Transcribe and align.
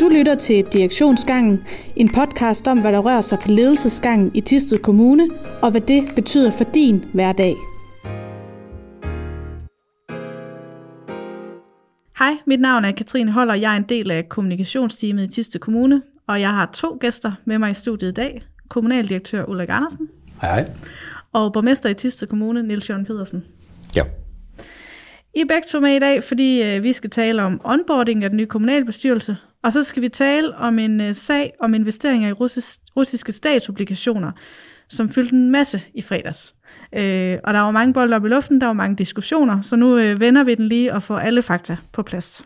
Du 0.00 0.08
lytter 0.08 0.34
til 0.34 0.64
Direktionsgangen, 0.64 1.64
en 1.96 2.08
podcast 2.08 2.68
om, 2.68 2.80
hvad 2.80 2.92
der 2.92 2.98
rører 2.98 3.20
sig 3.20 3.38
på 3.38 3.48
ledelsesgangen 3.48 4.30
i 4.34 4.40
Tisted 4.40 4.78
Kommune, 4.78 5.28
og 5.62 5.70
hvad 5.70 5.80
det 5.80 6.14
betyder 6.14 6.50
for 6.50 6.64
din 6.64 7.04
hverdag. 7.14 7.56
Hej, 12.18 12.36
mit 12.46 12.60
navn 12.60 12.84
er 12.84 12.92
Katrine 12.92 13.32
Holder, 13.32 13.54
jeg 13.54 13.72
er 13.72 13.76
en 13.76 13.82
del 13.88 14.10
af 14.10 14.28
kommunikationsteamet 14.28 15.24
i 15.24 15.28
Tisted 15.28 15.60
Kommune, 15.60 16.02
og 16.26 16.40
jeg 16.40 16.50
har 16.50 16.70
to 16.74 16.98
gæster 17.00 17.32
med 17.44 17.58
mig 17.58 17.70
i 17.70 17.74
studiet 17.74 18.10
i 18.10 18.14
dag. 18.14 18.42
Kommunaldirektør 18.68 19.44
Ulrik 19.44 19.68
Andersen. 19.68 20.08
Hej, 20.40 20.50
hej. 20.50 20.70
Og 21.32 21.52
borgmester 21.52 21.88
i 21.88 21.94
Tisted 21.94 22.28
Kommune, 22.28 22.62
Niels 22.62 22.90
Jørgen 22.90 23.04
Pedersen. 23.04 23.44
Ja. 23.96 24.02
I 25.34 25.40
er 25.40 25.46
begge 25.48 25.66
to 25.68 25.80
med 25.80 25.96
i 25.96 25.98
dag, 25.98 26.24
fordi 26.24 26.62
øh, 26.62 26.82
vi 26.82 26.92
skal 26.92 27.10
tale 27.10 27.42
om 27.42 27.60
onboarding 27.64 28.24
af 28.24 28.30
den 28.30 28.36
nye 28.36 28.46
kommunalbestyrelse, 28.46 29.36
og 29.68 29.72
så 29.72 29.82
skal 29.82 30.02
vi 30.02 30.08
tale 30.08 30.56
om 30.56 30.78
en 30.78 31.00
øh, 31.00 31.14
sag 31.14 31.52
om 31.60 31.74
investeringer 31.74 32.28
i 32.28 32.32
russis, 32.32 32.80
russiske 32.96 33.32
statsobligationer, 33.32 34.32
som 34.88 35.08
fyldte 35.08 35.34
en 35.34 35.50
masse 35.50 35.82
i 35.94 36.02
fredags. 36.02 36.54
Øh, 36.92 37.38
og 37.44 37.54
der 37.54 37.60
var 37.60 37.70
mange 37.70 37.94
bolde 37.94 38.16
op 38.16 38.24
i 38.24 38.28
luften, 38.28 38.60
der 38.60 38.66
var 38.66 38.72
mange 38.72 38.96
diskussioner, 38.96 39.62
så 39.62 39.76
nu 39.76 39.96
øh, 39.98 40.20
vender 40.20 40.44
vi 40.44 40.54
den 40.54 40.68
lige 40.68 40.94
og 40.94 41.02
får 41.02 41.18
alle 41.18 41.42
fakta 41.42 41.76
på 41.92 42.02
plads. 42.02 42.44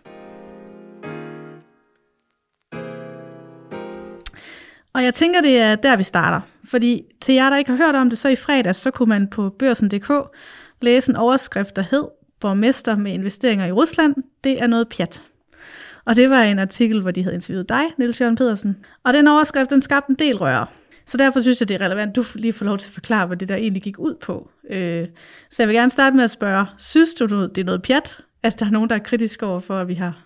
Og 4.95 5.05
jeg 5.05 5.15
tænker, 5.15 5.41
det 5.41 5.59
er 5.59 5.75
der, 5.75 5.97
vi 5.97 6.03
starter. 6.05 6.41
Fordi 6.65 7.03
til 7.21 7.35
jer, 7.35 7.51
der 7.51 7.57
ikke 7.57 7.71
har 7.71 7.79
hørt 7.87 7.95
om 7.95 8.11
det, 8.11 8.19
så 8.19 8.29
i 8.29 8.37
fredags, 8.37 8.79
så 8.79 8.91
kunne 8.91 9.09
man 9.09 9.29
på 9.31 9.51
børsen.dk 9.59 10.13
læse 10.81 11.11
en 11.11 11.17
overskrift, 11.17 11.77
der 11.77 11.83
hed 11.91 12.05
Borgmester 12.41 12.97
med 12.97 13.13
investeringer 13.13 13.67
i 13.67 13.73
Rusland, 13.73 14.15
det 14.45 14.63
er 14.63 14.67
noget 14.67 14.89
pjat. 14.89 15.32
Og 16.05 16.17
det 16.17 16.31
var 16.31 16.43
en 16.43 16.59
artikel, 16.59 17.01
hvor 17.01 17.11
de 17.11 17.23
havde 17.23 17.35
interviewet 17.35 17.69
dig, 17.69 17.83
Niels 17.99 18.21
Jørgen 18.21 18.37
Pedersen. 18.37 18.77
Og 19.05 19.13
den 19.13 19.29
overskrift, 19.29 19.71
den 19.71 19.83
skabte 19.83 20.11
en 20.11 20.17
del 20.17 20.37
røre. 20.37 20.67
Så 21.07 21.17
derfor 21.17 21.41
synes 21.41 21.61
jeg, 21.61 21.69
det 21.69 21.75
er 21.75 21.85
relevant, 21.85 22.17
du 22.17 22.25
lige 22.35 22.53
får 22.53 22.65
lov 22.65 22.79
til 22.79 22.89
at 22.89 22.93
forklare, 22.93 23.27
hvad 23.27 23.37
det 23.37 23.49
der 23.49 23.57
egentlig 23.57 23.83
gik 23.83 23.99
ud 23.99 24.15
på. 24.15 24.51
Øh, 24.71 25.07
så 25.51 25.63
jeg 25.63 25.69
vil 25.69 25.77
gerne 25.77 25.91
starte 25.91 26.17
med 26.17 26.25
at 26.25 26.31
spørge, 26.31 26.67
synes 26.79 27.15
du, 27.15 27.47
det 27.47 27.59
er 27.59 27.65
noget 27.65 27.83
pjat, 27.83 28.19
at 28.43 28.61
der 28.61 28.67
er 28.67 28.71
nogen, 28.71 28.89
der 28.89 28.95
er 28.95 29.01
kritisk 29.01 29.43
over 29.43 29.61
for, 29.61 29.79
at 29.79 29.89
vi 29.89 29.95
har 29.95 30.19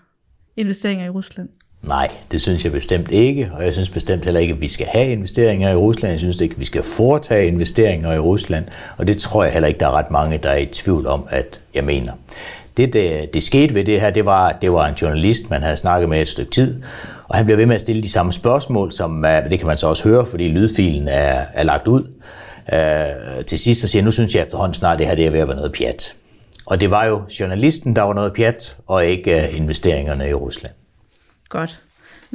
investeringer 0.57 1.07
i 1.07 1.09
Rusland? 1.09 1.49
Nej, 1.83 2.11
det 2.31 2.41
synes 2.41 2.65
jeg 2.65 2.73
bestemt 2.73 3.11
ikke, 3.11 3.51
og 3.53 3.65
jeg 3.65 3.73
synes 3.73 3.91
bestemt 3.91 4.25
heller 4.25 4.41
ikke, 4.41 4.55
at 4.55 4.61
vi 4.61 4.69
skal 4.69 4.87
have 4.87 5.13
investeringer 5.13 5.71
i 5.71 5.75
Rusland. 5.75 6.11
Jeg 6.11 6.21
synes 6.21 6.41
ikke, 6.41 6.53
at 6.53 6.61
vi 6.61 6.65
skal 6.65 6.83
foretage 6.83 7.47
investeringer 7.47 8.13
i 8.13 8.19
Rusland, 8.19 8.65
og 8.99 9.07
det 9.07 9.19
tror 9.19 9.45
jeg 9.45 9.53
heller 9.53 9.69
ikke, 9.69 9.81
der 9.81 9.87
er 9.87 9.93
ret 9.93 10.11
mange, 10.11 10.39
der 10.39 10.49
er 10.49 10.57
i 10.57 10.67
tvivl 10.67 11.07
om, 11.07 11.25
at 11.31 11.61
jeg 11.75 11.85
mener. 11.85 12.13
Det, 12.77 12.93
det, 12.93 13.35
det 13.35 13.43
skete 13.43 13.75
ved 13.75 13.85
det 13.85 14.01
her, 14.01 14.11
det 14.11 14.25
var, 14.25 14.53
det 14.53 14.73
var 14.73 14.87
en 14.87 14.95
journalist, 14.95 15.51
man 15.51 15.63
havde 15.63 15.77
snakket 15.77 16.09
med 16.09 16.23
et 16.23 16.29
stykke 16.29 16.51
tid, 16.51 16.83
og 17.29 17.37
han 17.37 17.45
blev 17.45 17.59
ved 17.59 17.67
med 17.67 17.75
at 17.75 17.81
stille 17.81 18.03
de 18.03 18.11
samme 18.11 18.33
spørgsmål, 18.33 18.93
som 18.93 19.25
øh, 19.25 19.51
det 19.51 19.59
kan 19.59 19.67
man 19.67 19.77
så 19.77 19.87
også 19.87 20.09
høre, 20.09 20.27
fordi 20.27 20.49
lydfilen 20.49 21.09
er, 21.09 21.43
er 21.55 21.63
lagt 21.63 21.89
ud. 21.89 22.03
Øh, 22.75 23.45
til 23.45 23.59
sidst 23.59 23.81
så 23.81 23.89
siger 23.89 24.01
jeg, 24.01 24.05
nu 24.05 24.11
synes 24.11 24.35
jeg 24.35 24.43
efterhånden 24.43 24.75
snart, 24.75 24.99
det 24.99 25.07
her 25.07 25.15
det 25.15 25.27
er 25.27 25.31
ved 25.31 25.41
at 25.41 25.49
være 25.49 25.57
noget 25.57 25.73
pjat. 25.73 26.15
Og 26.67 26.81
det 26.81 26.91
var 26.91 27.05
jo 27.05 27.23
journalisten, 27.41 27.97
der 27.97 28.03
var 28.03 28.15
noget 28.15 28.33
pjat, 28.33 28.77
og 28.87 29.07
ikke 29.07 29.37
øh, 29.37 29.57
investeringerne 29.57 30.29
i 30.29 30.35
Rusland. 30.35 30.75
Godt. 31.49 31.81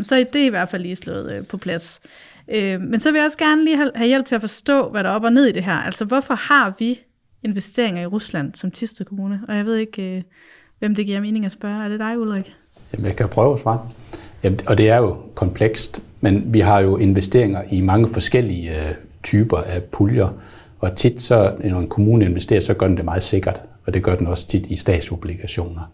Så 0.03 0.15
er 0.15 0.23
det 0.23 0.39
i 0.39 0.47
hvert 0.47 0.69
fald 0.69 0.81
lige 0.81 0.95
slået 0.95 1.31
øh, 1.31 1.47
på 1.47 1.57
plads. 1.57 2.01
Øh, 2.47 2.81
men 2.81 2.99
så 2.99 3.11
vil 3.11 3.19
jeg 3.19 3.25
også 3.25 3.37
gerne 3.37 3.63
lige 3.63 3.77
have, 3.77 3.91
have 3.95 4.07
hjælp 4.07 4.25
til 4.25 4.35
at 4.35 4.41
forstå, 4.41 4.89
hvad 4.89 5.03
der 5.03 5.09
er 5.09 5.13
op 5.13 5.23
og 5.23 5.33
ned 5.33 5.45
i 5.45 5.51
det 5.51 5.63
her. 5.63 5.77
Altså, 5.77 6.05
hvorfor 6.05 6.35
har 6.35 6.73
vi 6.79 6.99
investeringer 7.43 8.01
i 8.01 8.05
Rusland 8.05 8.55
som 8.55 8.71
Tisted 8.71 9.05
Kommune? 9.05 9.41
Og 9.47 9.55
jeg 9.55 9.65
ved 9.65 9.75
ikke, 9.75 10.17
øh, 10.17 10.23
hvem 10.79 10.95
det 10.95 11.05
giver 11.05 11.19
mening 11.19 11.45
at 11.45 11.51
spørge. 11.51 11.83
Er 11.83 11.89
det 11.89 11.99
dig, 11.99 12.19
Ulrik? 12.19 12.53
Jamen, 12.93 13.05
jeg 13.05 13.15
kan 13.15 13.29
prøve 13.29 13.53
at 13.53 13.59
svare. 13.59 13.89
Jamen, 14.43 14.59
og 14.67 14.77
det 14.77 14.89
er 14.89 14.97
jo 14.97 15.17
komplekst, 15.35 16.01
men 16.21 16.53
vi 16.53 16.59
har 16.59 16.79
jo 16.79 16.97
investeringer 16.97 17.61
i 17.71 17.81
mange 17.81 18.07
forskellige 18.07 18.87
øh, 18.87 18.95
typer 19.23 19.57
af 19.57 19.83
puljer, 19.83 20.29
og 20.79 20.95
tit 20.95 21.21
så, 21.21 21.55
når 21.63 21.79
en 21.79 21.89
kommune 21.89 22.25
investerer, 22.25 22.59
så 22.59 22.73
gør 22.73 22.87
den 22.87 22.97
det 22.97 23.05
meget 23.05 23.23
sikkert, 23.23 23.61
og 23.85 23.93
det 23.93 24.03
gør 24.03 24.15
den 24.15 24.27
også 24.27 24.47
tit 24.47 24.67
i 24.67 24.75
statsobligationer. 24.75 25.91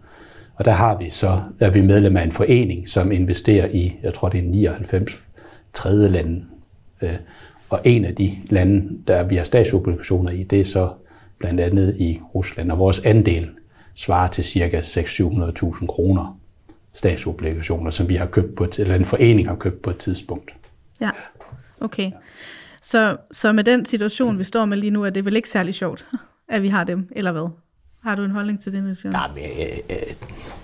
Og 0.56 0.66
der 0.66 0.72
har 0.72 0.98
vi 0.98 1.10
så, 1.10 1.40
er 1.60 1.70
vi 1.70 1.82
medlem 1.82 2.18
af 2.18 2.24
en 2.24 2.32
forening, 2.32 2.88
som 2.88 3.12
investerer 3.12 3.68
i, 3.68 3.96
jeg 4.04 4.14
tror 4.14 4.30
det 4.30 4.40
er 4.40 4.44
99 4.44 5.30
tredje 5.74 6.08
lande. 6.08 6.44
Øh, 7.02 7.16
og 7.70 7.82
en 7.84 8.06
af 8.06 8.16
de 8.16 8.38
lande, 8.50 8.98
der 9.08 9.24
vi 9.24 9.36
har 9.36 9.44
statsobligationer 9.44 10.32
i, 10.32 10.44
det 10.44 10.60
er 10.60 10.66
så 10.66 10.90
blandt 11.40 11.60
andet 11.60 11.96
i 12.00 12.22
Rusland, 12.36 12.72
og 12.72 12.78
vores 12.80 13.00
andel 13.00 13.50
svarer 13.96 14.28
til 14.28 14.44
ca. 14.44 14.80
600-700.000 14.80 15.86
kroner 15.86 16.40
statsobligationer, 16.94 17.92
som 17.92 18.10
vi 18.10 18.16
har 18.16 18.26
købt 18.26 18.56
på 18.56 18.64
et, 18.64 18.80
eller 18.80 18.96
en 18.96 19.06
forening 19.06 19.48
har 19.48 19.56
købt 19.56 19.82
på 19.82 19.90
et 19.90 19.98
tidspunkt. 19.98 20.56
Ja, 21.02 21.10
okay. 21.82 22.12
Så, 22.82 23.18
så 23.32 23.52
med 23.52 23.64
den 23.64 23.86
situation, 23.86 24.40
vi 24.40 24.44
står 24.44 24.66
med 24.66 24.78
lige 24.78 24.92
nu, 24.92 25.04
er 25.04 25.10
det 25.10 25.26
vel 25.26 25.36
ikke 25.36 25.50
særlig 25.50 25.76
sjovt, 25.76 26.08
at 26.50 26.62
vi 26.62 26.68
har 26.68 26.84
dem, 26.84 27.10
eller 27.12 27.32
hvad? 27.32 27.50
Har 28.08 28.16
du 28.16 28.24
en 28.24 28.32
holdning 28.32 28.64
til 28.64 28.74
det, 28.74 28.84
Michel? 28.84 29.12
Nej, 29.12 29.28
men, 29.36 29.44
øh, 29.44 29.78
øh, 29.90 29.98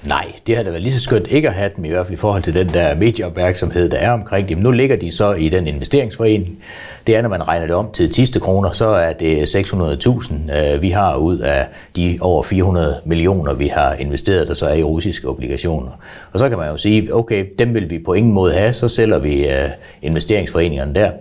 nej, 0.04 0.32
det 0.48 0.56
har 0.56 0.64
da 0.64 0.70
været 0.70 0.82
lige 0.82 0.94
så 0.94 1.00
skønt 1.00 1.28
ikke 1.28 1.48
at 1.48 1.54
have 1.54 1.72
dem, 1.76 1.86
i 1.86 1.90
hvert 1.90 2.06
fald 2.06 2.14
i 2.14 2.20
forhold 2.20 2.44
til 2.44 2.56
den 2.56 2.68
der 2.68 2.96
medieopmærksomhed, 2.96 3.90
der 3.90 3.98
er 3.98 4.12
omkring 4.12 4.50
dem. 4.50 4.58
Nu 4.58 4.72
ligger 4.72 4.96
de 4.96 5.12
så 5.12 5.34
i 5.34 5.50
den 5.50 5.68
investeringsforening. 5.68 6.60
Det 7.08 7.16
er, 7.16 7.22
når 7.22 7.30
man 7.30 7.48
regner 7.48 7.66
det 7.66 7.76
om 7.76 7.92
til 7.92 8.14
sidste 8.14 8.40
kroner, 8.40 8.72
så 8.72 8.86
er 8.88 9.14
det 9.14 9.56
600.000, 9.56 10.58
øh, 10.58 10.82
vi 10.82 10.90
har 10.90 11.16
ud 11.16 11.40
af 11.40 11.68
de 11.96 12.18
over 12.22 12.44
400 12.44 13.02
millioner, 13.06 13.54
vi 13.54 13.68
har 13.68 13.94
investeret, 13.94 14.48
der 14.48 14.54
så 14.54 14.66
er 14.66 14.74
i 14.74 14.84
russiske 14.84 15.28
obligationer. 15.28 15.92
Og 16.34 16.40
så 16.40 16.50
kan 16.50 16.58
man 16.58 16.70
jo 16.70 16.78
sige, 16.78 17.16
okay, 17.16 17.46
dem 17.60 17.74
vil 17.74 17.90
vi 17.90 18.00
på 18.00 18.14
ingen 18.14 18.34
måde 18.34 18.54
have, 18.54 18.74
så 18.74 18.88
sælger 18.88 19.20
vi 19.20 19.48
øh, 19.48 19.70
investeringsforeningerne 20.02 20.94
der. 20.94 21.12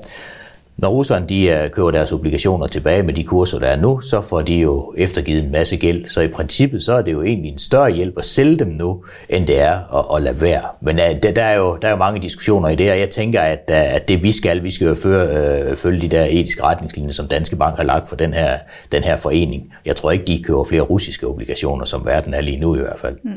Når 0.77 0.89
russerne 0.89 1.27
de 1.27 1.47
kører 1.47 1.69
køber 1.69 1.91
deres 1.91 2.13
obligationer 2.13 2.67
tilbage 2.67 3.03
med 3.03 3.15
de 3.15 3.25
kurser, 3.25 3.59
der 3.59 3.67
er 3.67 3.81
nu, 3.81 4.01
så 4.01 4.21
får 4.21 4.43
de 4.43 4.61
jo 4.61 4.95
eftergivet 4.97 5.45
en 5.45 5.53
masse 5.53 5.77
gæld. 5.77 6.07
Så 6.07 6.21
i 6.21 6.29
princippet 6.29 6.83
så 6.83 6.93
er 6.93 7.03
det 7.03 7.13
jo 7.13 7.23
egentlig 7.23 7.53
en 7.53 7.59
større 7.59 7.91
hjælp 7.91 8.19
at 8.19 8.25
sælge 8.25 8.57
dem 8.57 8.69
nu, 8.69 9.05
end 9.29 9.47
det 9.47 9.61
er 9.61 9.99
at, 9.99 10.17
at 10.17 10.23
lade 10.23 10.41
være. 10.41 10.63
Men 10.81 10.97
uh, 10.97 11.05
der, 11.23 11.43
er 11.43 11.59
jo, 11.59 11.79
der 11.83 11.89
er 11.89 11.93
jo 11.93 11.97
mange 11.97 12.23
diskussioner 12.23 12.69
i 12.69 12.75
det, 12.75 12.91
og 12.91 12.99
jeg 12.99 13.11
tænker, 13.11 13.41
at, 13.41 13.71
øh, 13.71 13.95
at 13.95 14.09
det 14.09 14.23
vi 14.23 14.33
skal, 14.33 14.63
vi 14.63 14.71
skal 14.71 14.87
jo 14.87 14.95
føre, 14.95 15.27
øh, 15.71 15.77
følge 15.77 16.01
de 16.01 16.09
der 16.09 16.25
etiske 16.25 16.63
retningslinjer, 16.63 17.13
som 17.13 17.29
Danske 17.29 17.57
Bank 17.57 17.77
har 17.77 17.85
lagt 17.85 18.09
for 18.09 18.17
den 18.17 18.33
her, 18.33 18.59
den 18.93 19.03
her 19.03 19.17
forening. 19.17 19.75
Jeg 19.85 19.97
tror 19.97 20.11
ikke, 20.11 20.25
de 20.25 20.43
køber 20.43 20.65
flere 20.65 20.83
russiske 20.83 21.27
obligationer, 21.27 21.85
som 21.85 22.07
verden 22.07 22.35
er 22.35 22.41
lige 22.41 22.61
nu 22.61 22.75
i 22.75 22.79
hvert 22.79 22.99
fald. 22.99 23.17
Mm. 23.25 23.31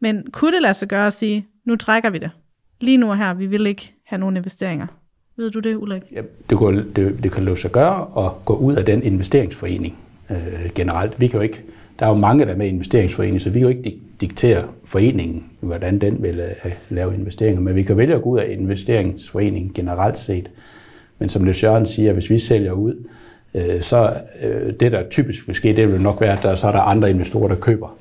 Men 0.00 0.22
kunne 0.32 0.52
det 0.52 0.62
lade 0.62 0.74
sig 0.74 0.88
gøre 0.88 1.06
at 1.06 1.12
sige, 1.12 1.46
nu 1.66 1.76
trækker 1.76 2.10
vi 2.10 2.18
det? 2.18 2.30
Lige 2.80 2.96
nu 2.96 3.12
her, 3.12 3.34
vi 3.34 3.46
vil 3.46 3.66
ikke 3.66 3.94
have 4.06 4.18
nogen 4.18 4.36
investeringer. 4.36 4.86
Ved 5.40 5.50
du 5.50 5.58
det, 5.58 5.76
Ulrik? 5.76 6.02
Ja, 6.12 6.20
det, 6.50 6.58
kunne, 6.58 6.84
det, 6.96 7.22
det 7.22 7.32
kan 7.32 7.44
lade 7.44 7.56
sig 7.56 7.70
gøre 7.70 8.26
at 8.26 8.44
gå 8.44 8.54
ud 8.56 8.74
af 8.74 8.84
den 8.84 9.02
investeringsforening 9.02 9.98
øh, 10.30 10.70
generelt. 10.74 11.20
Vi 11.20 11.26
kan 11.26 11.38
jo 11.38 11.42
ikke, 11.42 11.62
der 11.98 12.06
er 12.06 12.10
jo 12.10 12.16
mange, 12.16 12.44
der 12.44 12.52
er 12.52 12.56
med 12.56 12.66
i 12.66 12.68
investeringsforeningen, 12.68 13.40
så 13.40 13.50
vi 13.50 13.58
kan 13.58 13.68
jo 13.68 13.76
ikke 13.78 13.98
diktere 14.20 14.64
foreningen, 14.84 15.44
hvordan 15.60 15.98
den 15.98 16.22
vil 16.22 16.40
øh, 16.40 16.72
lave 16.90 17.14
investeringer, 17.14 17.60
men 17.60 17.74
vi 17.74 17.82
kan 17.82 17.96
vælge 17.96 18.14
at 18.14 18.22
gå 18.22 18.30
ud 18.30 18.38
af 18.38 18.56
investeringsforeningen 18.58 19.72
generelt 19.74 20.18
set. 20.18 20.50
Men 21.18 21.28
som 21.28 21.44
Løs 21.44 21.62
Jørgen 21.62 21.86
siger, 21.86 22.12
hvis 22.12 22.30
vi 22.30 22.38
sælger 22.38 22.72
ud, 22.72 23.06
øh, 23.54 23.82
så 23.82 24.14
øh, 24.42 24.72
det, 24.80 24.92
der 24.92 25.08
typisk 25.10 25.46
vil 25.46 25.56
ske, 25.56 25.76
det 25.76 25.92
vil 25.92 26.00
nok 26.00 26.20
være, 26.20 26.32
at 26.32 26.42
der, 26.42 26.54
så 26.54 26.66
er 26.66 26.72
der 26.72 26.80
andre 26.80 27.10
investorer, 27.10 27.48
der 27.48 27.56
køber. 27.56 27.96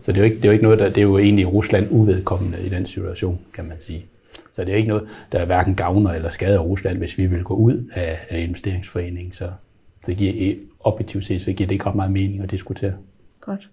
Så 0.00 0.12
det 0.12 0.18
er 0.18 0.22
jo 0.22 0.24
ikke, 0.24 0.36
det 0.36 0.44
er 0.44 0.48
jo 0.48 0.52
ikke 0.52 0.64
noget, 0.64 0.78
der, 0.78 0.88
det 0.88 0.98
er 0.98 1.02
jo 1.02 1.18
egentlig 1.18 1.52
Rusland 1.52 1.86
uvedkommende 1.90 2.58
i 2.66 2.68
den 2.68 2.86
situation, 2.86 3.38
kan 3.54 3.64
man 3.64 3.80
sige. 3.80 4.06
Så 4.52 4.64
det 4.64 4.72
er 4.72 4.76
ikke 4.76 4.88
noget, 4.88 5.08
der 5.32 5.44
hverken 5.44 5.74
gavner 5.74 6.10
eller 6.10 6.28
skader 6.28 6.58
Rusland, 6.58 6.98
hvis 6.98 7.18
vi 7.18 7.26
vil 7.26 7.44
gå 7.44 7.54
ud 7.54 7.90
af, 7.92 8.18
af 8.28 8.40
investeringsforeningen. 8.40 9.32
Så 9.32 9.50
det 10.06 10.16
giver 10.16 10.54
objektivt 10.80 11.24
set, 11.24 11.42
så 11.42 11.52
giver 11.52 11.66
det 11.66 11.74
ikke 11.74 11.86
ret 11.86 11.94
meget 11.94 12.12
mening 12.12 12.42
at 12.42 12.50
diskutere. 12.50 12.92
Godt. 13.40 13.70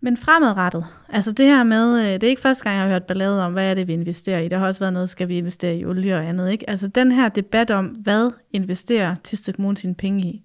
Men 0.00 0.16
fremadrettet, 0.16 0.84
altså 1.08 1.32
det 1.32 1.46
her 1.46 1.64
med, 1.64 1.98
øh, 1.98 2.06
det 2.06 2.22
er 2.22 2.28
ikke 2.28 2.42
første 2.42 2.64
gang, 2.64 2.74
jeg 2.74 2.82
har 2.82 2.88
hørt 2.90 3.04
ballade 3.04 3.44
om, 3.44 3.52
hvad 3.52 3.70
er 3.70 3.74
det, 3.74 3.88
vi 3.88 3.92
investerer 3.92 4.38
i. 4.38 4.48
Der 4.48 4.58
har 4.58 4.66
også 4.66 4.80
været 4.80 4.92
noget, 4.92 5.10
skal 5.10 5.28
vi 5.28 5.38
investere 5.38 5.76
i 5.76 5.84
olie 5.84 6.14
og 6.14 6.24
andet, 6.24 6.50
ikke? 6.50 6.70
Altså 6.70 6.88
den 6.88 7.12
her 7.12 7.28
debat 7.28 7.70
om, 7.70 7.86
hvad 7.86 8.30
investerer 8.52 9.14
Tisted 9.24 9.54
Kommune 9.54 9.76
sine 9.76 9.94
penge 9.94 10.22
i, 10.22 10.42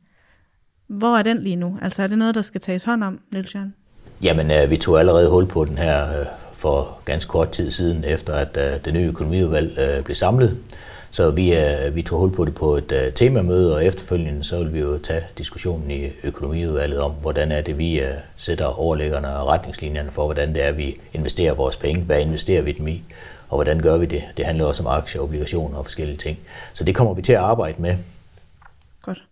hvor 0.88 1.18
er 1.18 1.24
den 1.24 1.44
lige 1.44 1.56
nu? 1.56 1.78
Altså 1.82 2.04
er 2.04 2.08
det 2.08 2.18
noget, 2.18 2.36
der 2.36 2.42
skal 2.42 2.62
tages 2.62 2.84
hånd 2.84 3.04
om, 3.04 3.20
Niels 3.34 3.56
Jørgen? 3.56 3.74
Jamen, 4.24 4.52
øh, 4.52 4.70
vi 4.70 4.78
tog 4.78 5.00
allerede 5.00 5.32
hul 5.32 5.46
på 5.48 5.66
den 5.66 5.78
her 5.78 6.04
øh, 6.04 6.41
for 6.62 7.00
ganske 7.06 7.30
kort 7.30 7.52
tid 7.52 7.72
siden, 7.72 8.04
efter 8.04 8.34
at 8.34 8.58
uh, 8.58 8.86
det 8.86 8.94
nye 8.94 9.08
økonomiudvalg 9.08 9.72
uh, 9.78 10.04
blev 10.04 10.16
samlet. 10.16 10.58
Så 11.12 11.32
vi, 11.32 11.52
uh, 11.52 11.96
vi 11.96 12.02
tog 12.02 12.20
hul 12.20 12.32
på 12.32 12.46
det 12.46 12.56
på 12.56 12.76
et 12.76 12.92
uh, 12.92 13.14
temamøde, 13.16 13.76
og 13.76 13.86
efterfølgende 13.86 14.44
så 14.44 14.58
vil 14.58 14.74
vi 14.74 14.80
jo 14.80 14.98
tage 14.98 15.24
diskussionen 15.38 15.92
i 15.92 16.10
økonomiudvalget 16.24 17.02
om, 17.02 17.12
hvordan 17.12 17.52
er 17.52 17.62
det, 17.62 17.78
vi 17.78 18.00
uh, 18.00 18.06
sætter 18.36 18.80
overlæggerne 18.80 19.36
og 19.36 19.48
retningslinjerne 19.48 20.12
for, 20.12 20.26
hvordan 20.26 20.54
det 20.54 20.68
er, 20.68 20.72
vi 20.72 21.00
investerer 21.14 21.54
vores 21.54 21.78
penge, 21.78 22.04
hvad 22.04 22.22
investerer 22.22 22.62
vi 22.62 22.72
dem 22.72 22.88
i, 22.88 23.04
og 23.50 23.58
hvordan 23.58 23.80
gør 23.80 23.98
vi 23.98 24.06
det. 24.06 24.24
Det 24.38 24.46
handler 24.46 24.66
også 24.66 24.84
om 24.84 24.88
aktier, 24.88 25.22
obligationer 25.22 25.78
og 25.78 25.86
forskellige 25.86 26.18
ting. 26.18 26.40
Så 26.74 26.84
det 26.84 26.96
kommer 26.96 27.14
vi 27.14 27.22
til 27.22 27.34
at 27.34 27.40
arbejde 27.40 27.82
med. 27.82 27.96
Godt. 29.02 29.24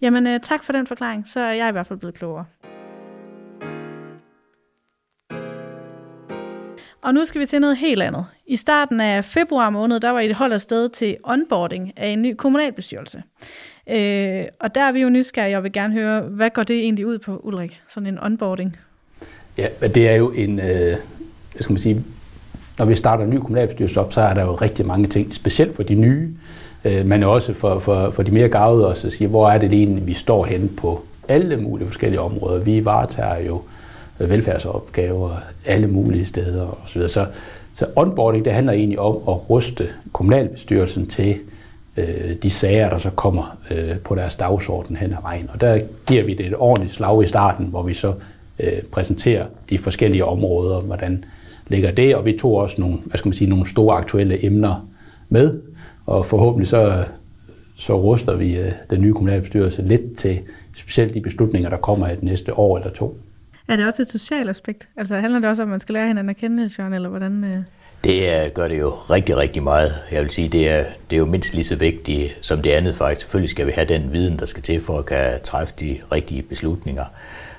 Jamen, 0.00 0.26
uh, 0.26 0.40
tak 0.42 0.64
for 0.64 0.72
den 0.72 0.86
forklaring. 0.86 1.28
Så 1.28 1.40
er 1.40 1.52
jeg 1.52 1.68
i 1.68 1.72
hvert 1.72 1.86
fald 1.86 1.98
blevet 1.98 2.14
klogere. 2.14 2.44
Og 7.08 7.14
nu 7.14 7.24
skal 7.24 7.40
vi 7.40 7.46
til 7.46 7.60
noget 7.60 7.76
helt 7.76 8.02
andet. 8.02 8.24
I 8.46 8.56
starten 8.56 9.00
af 9.00 9.24
februar 9.24 9.70
måned, 9.70 10.00
der 10.00 10.10
var 10.10 10.20
I 10.20 10.32
holdt 10.32 10.54
afsted 10.54 10.88
til 10.88 11.16
onboarding 11.24 11.92
af 11.96 12.08
en 12.08 12.22
ny 12.22 12.34
kommunalbestyrelse. 12.34 13.22
Øh, 13.90 14.44
og 14.60 14.74
der 14.74 14.80
er 14.80 14.92
vi 14.92 15.00
jo 15.00 15.08
nysgerrige, 15.08 15.56
og 15.56 15.62
vil 15.62 15.72
gerne 15.72 15.94
høre, 15.94 16.20
hvad 16.20 16.50
går 16.50 16.62
det 16.62 16.76
egentlig 16.76 17.06
ud 17.06 17.18
på, 17.18 17.40
Ulrik, 17.44 17.80
sådan 17.88 18.06
en 18.06 18.18
onboarding? 18.22 18.76
Ja, 19.58 19.68
det 19.88 20.08
er 20.08 20.14
jo 20.14 20.30
en, 20.30 20.60
øh, 20.60 20.96
skal 21.60 21.72
man 21.72 21.78
sige, 21.78 22.04
når 22.78 22.84
vi 22.84 22.94
starter 22.94 23.24
en 23.24 23.30
ny 23.30 23.36
kommunalbestyrelse 23.36 24.00
op, 24.00 24.12
så 24.12 24.20
er 24.20 24.34
der 24.34 24.42
jo 24.42 24.54
rigtig 24.54 24.86
mange 24.86 25.06
ting, 25.06 25.34
specielt 25.34 25.76
for 25.76 25.82
de 25.82 25.94
nye, 25.94 26.30
øh, 26.84 27.06
men 27.06 27.22
også 27.22 27.54
for, 27.54 27.78
for, 27.78 28.10
for 28.10 28.22
de 28.22 28.30
mere 28.30 28.48
gavede 28.48 28.88
også 28.88 29.06
at 29.06 29.12
sige, 29.12 29.28
hvor 29.28 29.48
er 29.48 29.58
det 29.58 29.72
egentlig, 29.72 30.06
vi 30.06 30.14
står 30.14 30.44
hen 30.44 30.68
på 30.76 31.04
alle 31.28 31.56
mulige 31.56 31.86
forskellige 31.86 32.20
områder. 32.20 32.58
Vi 32.58 32.84
varetager 32.84 33.38
jo 33.38 33.62
velfærdsopgaver 34.18 35.36
alle 35.64 35.86
mulige 35.86 36.24
steder 36.24 36.80
osv. 36.84 37.08
Så, 37.08 37.26
så 37.74 37.86
onboarding, 37.96 38.44
det 38.44 38.52
handler 38.52 38.72
egentlig 38.72 38.98
om 38.98 39.16
at 39.16 39.50
ruste 39.50 39.88
kommunalbestyrelsen 40.12 41.06
til 41.06 41.36
øh, 41.96 42.34
de 42.42 42.50
sager, 42.50 42.90
der 42.90 42.98
så 42.98 43.10
kommer 43.10 43.58
øh, 43.70 43.98
på 43.98 44.14
deres 44.14 44.36
dagsorden 44.36 44.96
hen 44.96 45.12
ad 45.12 45.22
vejen. 45.22 45.50
Og 45.52 45.60
der 45.60 45.80
giver 46.06 46.24
vi 46.24 46.34
det 46.34 46.46
et 46.46 46.54
ordentligt 46.56 46.94
slag 46.94 47.22
i 47.22 47.26
starten, 47.26 47.66
hvor 47.66 47.82
vi 47.82 47.94
så 47.94 48.14
øh, 48.58 48.82
præsenterer 48.92 49.46
de 49.70 49.78
forskellige 49.78 50.24
områder, 50.24 50.80
hvordan 50.80 51.24
ligger 51.68 51.90
det, 51.90 52.16
og 52.16 52.24
vi 52.24 52.38
tog 52.38 52.54
også 52.54 52.80
nogle, 52.80 52.98
hvad 53.04 53.18
skal 53.18 53.28
man 53.28 53.34
sige, 53.34 53.50
nogle 53.50 53.68
store 53.68 53.96
aktuelle 53.96 54.44
emner 54.44 54.88
med, 55.28 55.60
og 56.06 56.26
forhåbentlig 56.26 56.68
så, 56.68 57.04
så 57.76 58.00
ruster 58.00 58.36
vi 58.36 58.56
øh, 58.56 58.72
den 58.90 59.00
nye 59.00 59.12
kommunalbestyrelse 59.12 59.82
lidt 59.82 60.18
til 60.18 60.38
specielt 60.74 61.14
de 61.14 61.20
beslutninger, 61.20 61.70
der 61.70 61.76
kommer 61.76 62.08
i 62.08 62.14
det 62.14 62.22
næste 62.22 62.58
år 62.58 62.78
eller 62.78 62.90
to. 62.90 63.18
Er 63.68 63.76
det 63.76 63.86
også 63.86 64.02
et 64.02 64.10
socialt 64.10 64.50
aspekt? 64.50 64.88
Altså 64.96 65.14
handler 65.14 65.40
det 65.40 65.50
også 65.50 65.62
om, 65.62 65.68
at 65.68 65.70
man 65.70 65.80
skal 65.80 65.92
lære 65.92 66.06
hinanden 66.06 66.30
at 66.30 66.36
kende, 66.36 66.70
Jørgen, 66.78 66.92
eller 66.94 67.08
hvordan? 67.08 67.44
Øh? 67.44 67.62
Det 68.04 68.22
øh, 68.22 68.52
gør 68.54 68.68
det 68.68 68.78
jo 68.78 68.90
rigtig, 68.90 69.36
rigtig 69.36 69.62
meget. 69.62 69.92
Jeg 70.12 70.22
vil 70.22 70.30
sige, 70.30 70.48
det 70.48 70.70
er, 70.70 70.84
det 71.10 71.16
er 71.16 71.20
jo 71.20 71.26
mindst 71.26 71.54
lige 71.54 71.64
så 71.64 71.76
vigtigt 71.76 72.38
som 72.40 72.62
det 72.62 72.70
andet 72.70 72.94
faktisk. 72.94 73.20
Selvfølgelig 73.20 73.50
skal 73.50 73.66
vi 73.66 73.72
have 73.74 73.86
den 73.88 74.12
viden, 74.12 74.38
der 74.38 74.46
skal 74.46 74.62
til 74.62 74.80
for 74.80 74.98
at 74.98 75.06
kan 75.06 75.40
træffe 75.42 75.74
de 75.80 75.98
rigtige 76.12 76.42
beslutninger. 76.42 77.04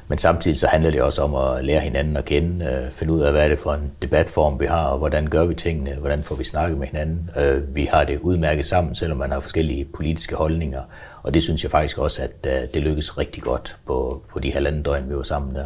Men 0.07 0.17
samtidig 0.17 0.57
så 0.57 0.67
handler 0.67 0.91
det 0.91 1.01
også 1.01 1.21
om 1.21 1.35
at 1.35 1.65
lære 1.65 1.79
hinanden 1.79 2.17
at 2.17 2.25
kende, 2.25 2.65
øh, 2.65 2.91
finde 2.91 3.13
ud 3.13 3.21
af, 3.21 3.31
hvad 3.31 3.45
er 3.45 3.49
det 3.49 3.59
for 3.59 3.71
en 3.71 3.91
debatform, 4.01 4.59
vi 4.59 4.65
har, 4.65 4.85
og 4.85 4.97
hvordan 4.97 5.27
gør 5.27 5.45
vi 5.45 5.55
tingene, 5.55 5.95
hvordan 5.99 6.23
får 6.23 6.35
vi 6.35 6.43
snakket 6.43 6.77
med 6.77 6.87
hinanden. 6.87 7.29
Øh, 7.37 7.75
vi 7.75 7.83
har 7.93 8.03
det 8.03 8.19
udmærket 8.19 8.65
sammen, 8.65 8.95
selvom 8.95 9.17
man 9.17 9.31
har 9.31 9.39
forskellige 9.39 9.85
politiske 9.85 10.35
holdninger, 10.35 10.81
og 11.23 11.33
det 11.33 11.43
synes 11.43 11.63
jeg 11.63 11.71
faktisk 11.71 11.97
også, 11.97 12.21
at 12.21 12.47
øh, 12.47 12.73
det 12.73 12.81
lykkes 12.81 13.17
rigtig 13.17 13.43
godt 13.43 13.77
på, 13.85 14.23
på 14.31 14.39
de 14.39 14.51
halvanden 14.51 14.83
døgn, 14.83 15.09
vi 15.09 15.15
var 15.15 15.23
sammen 15.23 15.55
der. 15.55 15.65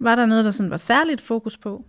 Var 0.00 0.14
der 0.14 0.26
noget, 0.26 0.44
der 0.44 0.50
sådan 0.50 0.70
var 0.70 0.76
særligt 0.76 1.20
fokus 1.20 1.56
på? 1.56 1.84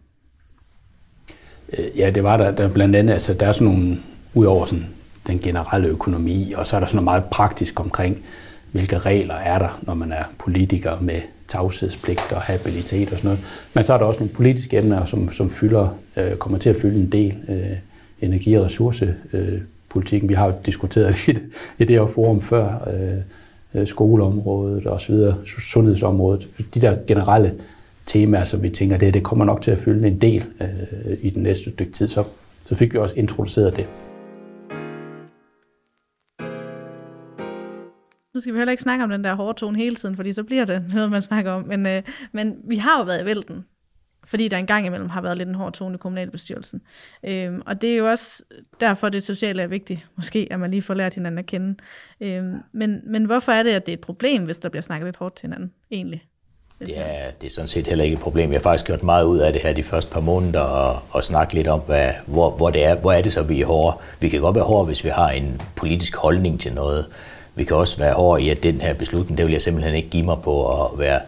Øh, 1.78 1.86
ja, 1.98 2.10
det 2.10 2.24
var 2.24 2.38
der, 2.38 2.52
der 2.52 2.68
blandt 2.68 2.96
andet, 2.96 3.14
altså 3.14 3.34
der 3.34 3.48
er 3.48 3.52
sådan 3.52 3.68
nogle, 3.68 3.98
udover 4.34 4.66
sådan 4.66 4.86
den 5.28 5.40
generelle 5.40 5.88
økonomi, 5.88 6.54
og 6.58 6.68
så 6.68 6.76
er 6.76 6.80
der 6.80 6.88
sådan 6.88 6.96
noget 6.96 7.04
meget 7.04 7.24
praktisk 7.32 7.80
omkring, 7.80 8.24
hvilke 8.72 8.98
regler 8.98 9.36
er 9.36 9.60
der, 9.60 9.80
når 9.82 9.94
man 9.94 10.12
er 10.12 10.24
politiker 10.38 11.00
med 11.02 11.22
tavshedspligt 11.48 12.32
og 12.32 12.42
habilitet 12.42 13.12
og 13.12 13.18
sådan 13.18 13.28
noget. 13.28 13.46
Men 13.74 13.84
så 13.84 13.94
er 13.94 13.98
der 13.98 14.06
også 14.06 14.20
nogle 14.20 14.34
politiske 14.34 14.78
emner, 14.78 15.06
som, 15.06 15.32
som 15.32 15.50
fylder, 15.50 15.98
øh, 16.18 16.36
kommer 16.36 16.58
til 16.58 16.70
at 16.70 16.76
fylde 16.76 17.00
en 17.00 17.12
del 17.12 17.36
øh, 17.50 17.78
energi- 18.22 18.56
og 18.56 18.66
ressourcepolitikken. 18.66 20.26
Øh, 20.26 20.30
Vi 20.30 20.34
har 20.34 20.46
jo 20.46 20.54
diskuteret 20.66 21.16
det 21.26 21.42
i 21.78 21.86
det 21.86 22.00
her 22.00 22.08
forum 22.08 22.42
før, 22.42 22.90
øh, 22.94 23.82
øh, 23.82 23.88
skoleområdet 23.88 24.88
og 24.88 25.02
så 25.02 25.12
videre, 25.12 25.36
sundhedsområdet. 25.46 26.48
De 26.74 26.82
der 26.82 26.98
generelle 27.08 27.54
temaer, 28.06 28.44
som 28.44 28.64
vi 28.64 28.70
tænker, 28.70 28.98
det, 28.98 29.14
det 29.14 29.24
kommer 29.24 29.46
nok 29.46 29.62
til 29.62 29.72
at 29.72 29.78
fylde 29.78 30.08
en 30.08 30.22
del 30.22 30.46
øh, 30.62 31.18
i 31.22 31.30
den 31.30 31.44
næste 31.44 31.72
stykke 31.72 31.92
tid. 31.92 32.08
Så, 32.08 32.24
så 32.66 32.76
fik 32.76 32.94
vi 32.94 32.98
også 32.98 33.20
introduceret 33.20 33.76
det. 33.76 33.88
Nu 38.34 38.40
skal 38.40 38.54
vi 38.54 38.58
heller 38.58 38.72
ikke 38.72 38.84
snakke 38.84 39.04
om 39.04 39.10
den 39.10 39.24
der 39.24 39.36
hårde 39.36 39.60
tone 39.60 39.78
hele 39.78 39.96
tiden, 39.96 40.16
fordi 40.16 40.34
så 40.34 40.44
bliver 40.44 40.66
det 40.66 40.84
noget, 40.94 41.12
man 41.12 41.22
snakker 41.22 41.52
om. 41.52 41.64
Men, 41.64 41.88
øh, 41.88 42.04
men 42.32 42.56
vi 42.64 42.76
har 42.76 43.00
jo 43.00 43.06
været 43.06 43.22
i 43.22 43.26
vælten, 43.26 43.66
fordi 44.26 44.48
der 44.48 44.58
engang 44.58 44.86
imellem 44.86 45.10
har 45.10 45.22
været 45.22 45.38
lidt 45.38 45.50
en 45.50 45.56
hård 45.56 45.74
tone 45.74 45.96
i 45.96 45.98
kommunalbestyrelsen. 45.98 46.82
Øhm, 47.24 47.62
og 47.66 47.82
det 47.82 47.94
er 47.94 47.98
jo 47.98 48.10
også 48.10 48.44
derfor, 48.80 49.10
det 49.10 49.24
sociale 49.24 49.62
er 49.62 49.68
vigtigt, 49.68 50.08
måske, 50.16 50.48
at 50.52 50.60
man 50.60 50.72
lige 50.72 50.82
får 50.82 50.94
lært 50.94 51.14
hinanden 51.14 51.38
at 51.38 51.46
kende. 51.46 51.76
Øhm, 52.22 52.58
men, 52.72 53.02
men 53.06 53.26
hvorfor 53.26 53.52
er 53.52 53.64
det, 53.64 53.72
at 53.72 53.86
det 53.86 53.92
er 53.92 53.98
et 53.98 54.02
problem, 54.02 54.44
hvis 54.44 54.60
der 54.60 54.70
bliver 54.70 54.82
snakket 54.82 55.08
lidt 55.08 55.18
hårdt 55.18 55.36
til 55.36 55.48
hinanden, 55.48 55.74
egentlig? 55.92 56.31
Er, 56.90 57.32
det 57.42 57.48
er 57.48 57.52
sådan 57.52 57.68
set 57.68 57.88
heller 57.88 58.04
ikke 58.04 58.14
et 58.14 58.22
problem. 58.22 58.52
Jeg 58.52 58.60
har 58.60 58.64
faktisk 58.64 58.86
gjort 58.86 59.04
meget 59.04 59.26
ud 59.26 59.38
af 59.38 59.54
det 59.54 59.62
her 59.62 59.74
de 59.74 59.84
første 59.84 60.12
par 60.12 60.20
måneder 60.20 60.62
og, 60.62 61.00
og 61.12 61.24
snakke 61.24 61.54
lidt 61.54 61.68
om, 61.68 61.80
hvad, 61.80 62.10
hvor, 62.26 62.50
hvor, 62.50 62.70
det 62.70 62.86
er, 62.86 62.96
hvor 62.96 63.12
er 63.12 63.22
det 63.22 63.34
så, 63.34 63.44
vi 63.44 63.62
er 63.62 63.66
hårde. 63.66 63.98
Vi 64.20 64.30
kan 64.30 64.42
godt 64.42 64.56
være 64.56 64.64
hårde, 64.64 64.86
hvis 64.86 65.04
vi 65.04 65.10
har 65.10 65.30
en 65.30 65.62
politisk 65.76 66.16
holdning 66.16 66.60
til 66.60 66.74
noget. 66.74 67.06
Vi 67.56 67.64
kan 67.64 67.76
også 67.76 67.98
være 67.98 68.14
hårde 68.14 68.44
i, 68.44 68.50
at 68.50 68.64
den 68.64 68.82
her 68.82 68.94
beslutning, 68.94 69.38
det 69.38 69.46
vil 69.46 69.52
jeg 69.52 69.62
simpelthen 69.62 69.96
ikke 69.96 70.10
give 70.10 70.26
mig 70.26 70.38
på 70.44 70.84
at 70.84 71.00
være. 71.00 71.20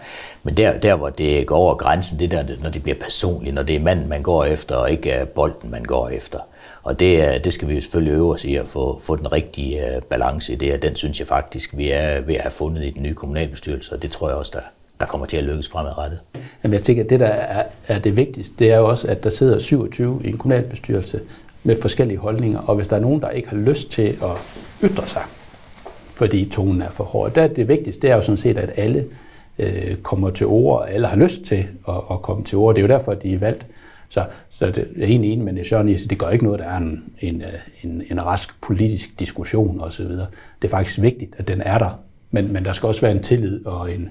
Men 0.43 0.57
der, 0.57 0.79
der 0.79 0.95
hvor 0.95 1.09
det 1.09 1.47
går 1.47 1.55
over 1.55 1.75
grænsen, 1.75 2.19
det 2.19 2.31
der, 2.31 2.43
når 2.61 2.69
det 2.69 2.83
bliver 2.83 2.97
personligt, 2.99 3.55
når 3.55 3.63
det 3.63 3.75
er 3.75 3.79
manden, 3.79 4.09
man 4.09 4.23
går 4.23 4.43
efter, 4.43 4.75
og 4.75 4.91
ikke 4.91 5.25
bolden, 5.35 5.71
man 5.71 5.83
går 5.83 6.09
efter. 6.09 6.39
Og 6.83 6.99
det, 6.99 7.43
det 7.43 7.53
skal 7.53 7.67
vi 7.67 7.75
jo 7.75 7.81
selvfølgelig 7.81 8.13
øve 8.13 8.33
os 8.33 8.43
i 8.43 8.55
at 8.55 8.67
få, 8.67 8.99
få 8.99 9.15
den 9.15 9.31
rigtige 9.31 9.95
øh, 9.95 10.01
balance 10.01 10.53
i 10.53 10.55
det, 10.55 10.73
og 10.73 10.81
den 10.81 10.95
synes 10.95 11.19
jeg 11.19 11.27
faktisk, 11.27 11.77
vi 11.77 11.91
er 11.91 12.21
ved 12.21 12.35
at 12.35 12.41
have 12.41 12.51
fundet 12.51 12.83
i 12.83 12.89
den 12.89 13.03
nye 13.03 13.13
kommunalbestyrelse, 13.13 13.95
og 13.95 14.01
det 14.01 14.11
tror 14.11 14.27
jeg 14.29 14.37
også, 14.37 14.51
der, 14.55 14.61
der 15.03 15.09
kommer 15.09 15.27
til 15.27 15.37
at 15.37 15.43
lykkes 15.43 15.69
fremadrettet. 15.69 16.19
Jamen 16.63 16.73
jeg 16.73 16.81
tænker, 16.83 17.03
at 17.03 17.09
det, 17.09 17.19
der 17.19 17.25
er, 17.25 17.63
er 17.87 17.99
det 17.99 18.17
vigtigste, 18.17 18.55
det 18.59 18.71
er 18.71 18.77
jo 18.77 18.87
også, 18.89 19.07
at 19.07 19.23
der 19.23 19.29
sidder 19.29 19.59
27 19.59 20.21
i 20.23 20.29
en 20.29 20.37
kommunalbestyrelse 20.37 21.19
med 21.63 21.81
forskellige 21.81 22.17
holdninger, 22.17 22.59
og 22.59 22.75
hvis 22.75 22.87
der 22.87 22.95
er 22.95 22.99
nogen, 22.99 23.21
der 23.21 23.29
ikke 23.29 23.49
har 23.49 23.57
lyst 23.57 23.91
til 23.91 24.17
at 24.23 24.59
ytre 24.83 25.07
sig, 25.07 25.21
fordi 26.13 26.45
tonen 26.45 26.81
er 26.81 26.89
for 26.89 27.03
hård, 27.03 27.33
der 27.33 27.41
er 27.41 27.47
det 27.47 27.67
vigtigste, 27.67 28.01
det 28.01 28.11
er 28.11 28.15
jo 28.15 28.21
sådan 28.21 28.37
set, 28.37 28.57
at 28.57 28.69
alle 28.75 29.05
øh, 29.59 29.95
kommer 29.95 30.29
til 30.29 30.45
ord, 30.45 30.79
og 30.79 30.91
alle 30.91 31.07
har 31.07 31.17
lyst 31.17 31.41
til 31.43 31.67
at, 31.87 31.95
at 32.11 32.21
komme 32.21 32.43
til 32.43 32.57
ord. 32.57 32.75
Det 32.75 32.81
er 32.81 32.87
jo 32.87 32.93
derfor, 32.93 33.11
at 33.11 33.23
de 33.23 33.33
er 33.33 33.39
valgt. 33.39 33.67
Så, 34.09 34.25
så 34.49 34.65
det, 34.65 34.87
jeg 34.95 35.03
er 35.03 35.07
helt 35.07 35.25
enig 35.25 35.39
med 35.39 35.63
Søren 35.63 35.89
i, 35.89 35.93
at 35.93 35.99
det 36.09 36.17
gør 36.17 36.29
ikke 36.29 36.43
noget, 36.43 36.59
der 36.59 36.65
er 36.65 36.77
en, 36.77 37.03
en, 37.19 37.41
øh, 37.41 37.47
en, 37.83 38.03
en 38.11 38.25
rask 38.25 38.61
politisk 38.61 39.19
diskussion 39.19 39.81
osv. 39.81 40.05
Det 40.05 40.27
er 40.63 40.67
faktisk 40.67 41.01
vigtigt, 41.01 41.35
at 41.37 41.47
den 41.47 41.61
er 41.61 41.77
der. 41.77 41.99
Men, 42.33 42.53
men 42.53 42.65
der 42.65 42.73
skal 42.73 42.87
også 42.87 43.01
være 43.01 43.11
en 43.11 43.23
tillid 43.23 43.65
og 43.65 43.93
en, 43.93 44.09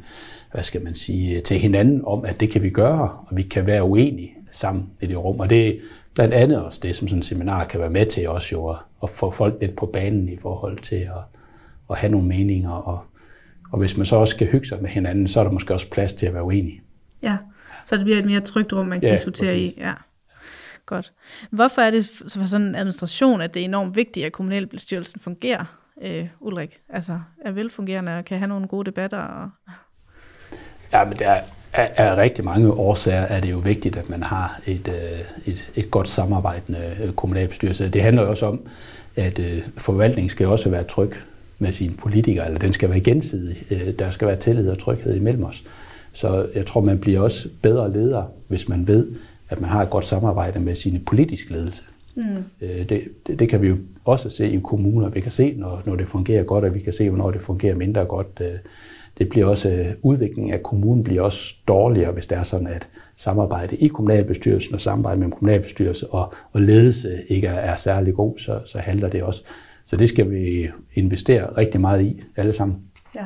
hvad 0.53 0.63
skal 0.63 0.85
man 0.85 0.95
sige, 0.95 1.41
til 1.41 1.59
hinanden 1.59 2.05
om, 2.05 2.25
at 2.25 2.41
det 2.41 2.51
kan 2.51 2.63
vi 2.63 2.71
gøre, 2.71 3.11
og 3.27 3.37
vi 3.37 3.43
kan 3.43 3.67
være 3.67 3.83
uenige 3.85 4.35
sammen 4.51 4.91
i 5.01 5.07
det 5.07 5.19
rum. 5.19 5.41
Og 5.41 5.51
det 5.51 5.69
er 5.69 5.73
blandt 6.15 6.35
andet 6.35 6.65
også 6.65 6.81
det, 6.83 6.97
som 6.97 7.09
sådan 7.09 7.19
et 7.19 7.25
seminar 7.25 7.65
kan 7.65 7.81
være 7.81 7.91
med 7.91 8.07
til 8.07 8.29
også 8.29 8.49
jo, 8.53 8.69
at, 8.69 8.77
at 9.03 9.11
få 9.11 9.31
folk 9.31 9.55
lidt 9.61 9.77
på 9.77 9.87
banen 9.87 10.29
i 10.29 10.37
forhold 10.37 10.79
til 10.79 10.97
at, 10.97 11.23
at 11.91 11.99
have 11.99 12.11
nogle 12.11 12.27
meninger. 12.27 12.71
Og, 12.71 13.05
og 13.73 13.79
hvis 13.79 13.97
man 13.97 14.07
så 14.07 14.17
også 14.17 14.35
skal 14.35 14.47
hygge 14.47 14.67
sig 14.67 14.83
med 14.83 14.91
hinanden, 14.91 15.29
så 15.29 15.41
er 15.41 15.45
der 15.45 15.51
måske 15.51 15.75
også 15.75 15.91
plads 15.91 16.13
til 16.13 16.27
at 16.27 16.35
være 16.35 16.43
uenig. 16.43 16.83
Ja, 17.23 17.37
så 17.85 17.97
det 17.97 18.05
bliver 18.05 18.19
et 18.19 18.27
mere 18.27 18.41
trygt 18.41 18.73
rum, 18.73 18.87
man 18.87 19.01
kan 19.01 19.09
ja, 19.09 19.15
diskutere 19.15 19.53
præcis. 19.53 19.77
i. 19.77 19.81
Ja. 19.81 19.93
Godt. 20.87 21.13
Hvorfor 21.51 21.83
er 21.83 21.91
det 21.91 22.11
for 22.29 22.47
sådan 22.47 22.67
en 22.67 22.75
administration, 22.75 23.41
at 23.41 23.55
det 23.55 23.61
er 23.61 23.65
enormt 23.65 23.97
vigtigt, 23.97 24.27
at 24.27 24.33
kommunalbestyrelsen 24.33 25.21
fungerer, 25.21 25.82
øh, 26.03 26.29
Ulrik? 26.41 26.81
Altså 26.89 27.21
er 27.45 27.51
velfungerende 27.51 28.19
og 28.19 28.25
kan 28.25 28.39
have 28.39 28.49
nogle 28.49 28.69
gode 28.69 28.87
debatter? 28.87 29.19
Og... 29.19 29.51
Ja, 30.93 31.05
men 31.05 31.19
der 31.19 31.41
er, 31.73 31.89
er 31.97 32.17
rigtig 32.17 32.45
mange 32.45 32.73
årsager 32.73 33.21
er 33.23 33.41
det 33.41 33.51
jo 33.51 33.59
vigtigt, 33.59 33.97
at 33.97 34.11
man 34.11 34.23
har 34.23 34.61
et, 34.67 34.89
øh, 34.89 35.53
et, 35.53 35.71
et 35.77 35.91
godt 35.91 36.09
samarbejdende 36.09 36.97
øh, 37.03 37.13
kommunalbestyrelse. 37.13 37.89
Det 37.89 38.03
handler 38.03 38.23
jo 38.23 38.31
også 38.31 38.47
om, 38.47 38.61
at 39.17 39.39
øh, 39.39 39.63
forvaltningen 39.77 40.29
skal 40.29 40.47
også 40.47 40.71
være 40.71 40.85
tryg 40.85 41.13
med 41.59 41.73
sine 41.73 41.95
politikere, 41.95 42.47
eller 42.47 42.59
den 42.59 42.73
skal 42.73 42.91
være 42.91 43.01
gensidig. 43.01 43.65
Øh, 43.71 43.95
der 43.99 44.11
skal 44.11 44.29
være 44.29 44.37
tillid 44.37 44.71
og 44.71 44.79
tryghed 44.79 45.15
imellem 45.15 45.45
os. 45.45 45.65
Så 46.13 46.47
jeg 46.55 46.67
tror, 46.67 46.81
man 46.81 46.99
bliver 46.99 47.21
også 47.21 47.49
bedre 47.63 47.93
leder, 47.93 48.25
hvis 48.49 48.69
man 48.69 48.87
ved, 48.87 49.07
at 49.49 49.61
man 49.61 49.71
har 49.71 49.83
et 49.83 49.91
godt 49.91 50.05
samarbejde 50.05 50.61
med 50.61 50.75
sine 50.75 50.99
politiske 50.99 51.53
ledelse. 51.53 51.83
Mm. 52.15 52.45
Øh, 52.61 52.89
det, 52.89 53.09
det, 53.27 53.39
det 53.39 53.49
kan 53.49 53.63
vi 53.63 53.69
jo 53.69 53.77
også 54.05 54.29
se 54.29 54.51
i 54.51 54.61
kommuner. 54.65 55.09
Vi 55.09 55.21
kan 55.21 55.33
se, 55.33 55.55
når, 55.57 55.83
når 55.87 55.97
det 55.97 56.09
fungerer 56.09 56.45
godt, 56.45 56.65
og 56.65 56.75
vi 56.75 56.81
kan 56.81 56.93
se, 56.93 57.09
hvornår 57.09 57.31
det 57.31 57.41
fungerer 57.41 57.75
mindre 57.75 58.05
godt 58.05 58.41
øh, 58.41 58.59
det 59.19 59.29
bliver 59.29 59.47
også, 59.47 59.71
øh, 59.71 59.87
udviklingen 60.03 60.53
af 60.53 60.63
kommunen 60.63 61.05
bliver 61.05 61.23
også 61.23 61.55
dårligere, 61.69 62.13
hvis 62.13 62.27
det 62.27 62.39
er 62.39 62.43
sådan, 62.43 62.67
at 62.67 62.89
samarbejde 63.17 63.77
i 63.77 63.89
kommunalbestyrelsen 63.89 64.75
og 64.75 64.81
samarbejde 64.81 65.21
med 65.21 65.31
kommunalbestyrelse 65.31 66.09
og, 66.09 66.35
og 66.53 66.63
ledelse 66.63 67.23
ikke 67.29 67.47
er, 67.47 67.53
er 67.53 67.77
særlig 67.77 68.15
god, 68.15 68.39
så, 68.39 68.61
så 68.65 68.79
handler 68.79 69.09
det 69.09 69.23
også. 69.23 69.45
Så 69.85 69.97
det 69.97 70.09
skal 70.09 70.31
vi 70.31 70.69
investere 70.95 71.57
rigtig 71.57 71.81
meget 71.81 72.03
i, 72.03 72.23
alle 72.37 72.53
sammen. 72.53 72.79
Ja. 73.15 73.25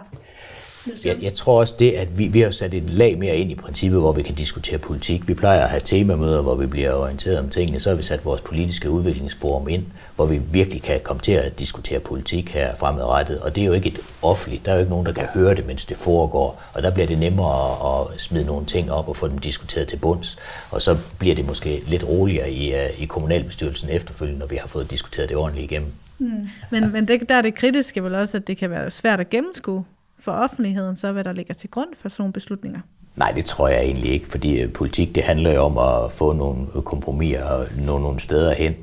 Jeg, 1.04 1.16
jeg 1.22 1.34
tror 1.34 1.60
også 1.60 1.74
det, 1.78 1.90
at 1.90 2.18
vi, 2.18 2.26
vi 2.26 2.40
har 2.40 2.50
sat 2.50 2.74
et 2.74 2.90
lag 2.90 3.18
mere 3.18 3.36
ind 3.36 3.50
i 3.50 3.54
princippet, 3.54 4.00
hvor 4.00 4.12
vi 4.12 4.22
kan 4.22 4.34
diskutere 4.34 4.78
politik. 4.78 5.28
Vi 5.28 5.34
plejer 5.34 5.60
at 5.60 5.68
have 5.68 5.80
temamøder, 5.84 6.42
hvor 6.42 6.56
vi 6.56 6.66
bliver 6.66 6.94
orienteret 6.94 7.38
om 7.38 7.48
tingene. 7.48 7.80
Så 7.80 7.88
har 7.88 7.96
vi 7.96 8.02
sat 8.02 8.24
vores 8.24 8.40
politiske 8.40 8.90
udviklingsforum 8.90 9.68
ind, 9.68 9.84
hvor 10.16 10.26
vi 10.26 10.40
virkelig 10.52 10.82
kan 10.82 11.00
komme 11.04 11.20
til 11.20 11.32
at 11.32 11.58
diskutere 11.58 12.00
politik 12.00 12.50
her 12.50 12.74
fremadrettet. 12.74 13.40
Og 13.40 13.56
det 13.56 13.62
er 13.62 13.66
jo 13.66 13.72
ikke 13.72 13.88
et 13.88 14.00
offentligt. 14.22 14.64
Der 14.64 14.70
er 14.70 14.76
jo 14.76 14.80
ikke 14.80 14.90
nogen, 14.90 15.06
der 15.06 15.12
kan 15.12 15.26
høre 15.34 15.54
det, 15.54 15.66
mens 15.66 15.86
det 15.86 15.96
foregår. 15.96 16.62
Og 16.72 16.82
der 16.82 16.90
bliver 16.90 17.06
det 17.06 17.18
nemmere 17.18 18.00
at, 18.00 18.14
at 18.14 18.20
smide 18.20 18.44
nogle 18.44 18.66
ting 18.66 18.92
op 18.92 19.08
og 19.08 19.16
få 19.16 19.28
dem 19.28 19.38
diskuteret 19.38 19.88
til 19.88 19.96
bunds. 19.96 20.38
Og 20.70 20.82
så 20.82 20.96
bliver 21.18 21.34
det 21.34 21.46
måske 21.46 21.82
lidt 21.86 22.04
roligere 22.04 22.52
i, 22.52 22.72
uh, 22.72 23.02
i 23.02 23.04
kommunalbestyrelsen 23.04 23.90
efterfølgende, 23.90 24.40
når 24.40 24.46
vi 24.46 24.56
har 24.56 24.68
fået 24.68 24.90
diskuteret 24.90 25.28
det 25.28 25.36
ordentligt 25.36 25.72
igennem. 25.72 25.92
Mm. 26.18 26.48
Men, 26.70 26.92
men 26.92 27.08
det, 27.08 27.28
der 27.28 27.34
er 27.34 27.42
det 27.42 27.54
kritiske 27.54 28.04
vel 28.04 28.14
også, 28.14 28.36
at 28.36 28.46
det 28.46 28.56
kan 28.56 28.70
være 28.70 28.90
svært 28.90 29.20
at 29.20 29.30
gennemskue 29.30 29.84
for 30.18 30.32
offentligheden, 30.32 30.96
så 30.96 31.12
hvad 31.12 31.24
der 31.24 31.32
ligger 31.32 31.54
til 31.54 31.70
grund 31.70 31.88
for 31.94 32.08
sådan 32.08 32.22
nogle 32.22 32.32
beslutninger? 32.32 32.80
Nej, 33.16 33.32
det 33.32 33.44
tror 33.44 33.68
jeg 33.68 33.82
egentlig 33.82 34.10
ikke, 34.10 34.26
fordi 34.26 34.60
øh, 34.60 34.72
politik 34.72 35.14
det 35.14 35.22
handler 35.22 35.54
jo 35.54 35.60
om 35.60 35.78
at 35.78 36.12
få 36.12 36.32
nogle 36.32 36.66
øh, 36.76 36.82
kompromiser 36.82 37.44
og 37.44 37.66
nå 37.78 37.98
nogle 37.98 38.20
steder 38.20 38.54
hen, 38.54 38.74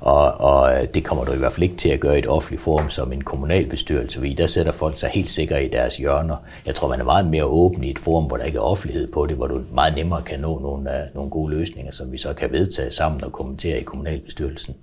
og, 0.00 0.40
og 0.40 0.74
øh, 0.74 0.88
det 0.94 1.04
kommer 1.04 1.24
du 1.24 1.32
i 1.32 1.38
hvert 1.38 1.52
fald 1.52 1.62
ikke 1.62 1.76
til 1.76 1.88
at 1.88 2.00
gøre 2.00 2.16
i 2.16 2.18
et 2.18 2.28
offentligt 2.28 2.62
forum 2.62 2.90
som 2.90 3.12
en 3.12 3.24
kommunalbestyrelse, 3.24 4.18
fordi 4.18 4.34
der 4.34 4.46
sætter 4.46 4.72
folk 4.72 4.98
sig 4.98 5.08
helt 5.08 5.30
sikre 5.30 5.64
i 5.64 5.68
deres 5.68 5.96
hjørner. 5.96 6.36
Jeg 6.66 6.74
tror, 6.74 6.88
man 6.88 7.00
er 7.00 7.04
meget 7.04 7.26
mere 7.26 7.44
åben 7.44 7.84
i 7.84 7.90
et 7.90 7.98
forum, 7.98 8.24
hvor 8.24 8.36
der 8.36 8.44
ikke 8.44 8.58
er 8.58 8.62
offentlighed 8.62 9.12
på 9.12 9.26
det, 9.26 9.36
hvor 9.36 9.46
du 9.46 9.60
meget 9.72 9.94
nemmere 9.96 10.22
kan 10.22 10.40
nå 10.40 10.58
nogle, 10.58 10.90
nogle 11.14 11.30
gode 11.30 11.54
løsninger, 11.54 11.92
som 11.92 12.12
vi 12.12 12.18
så 12.18 12.34
kan 12.34 12.52
vedtage 12.52 12.90
sammen 12.90 13.24
og 13.24 13.32
kommentere 13.32 13.80
i 13.80 13.82
kommunalbestyrelsen. 13.82 14.74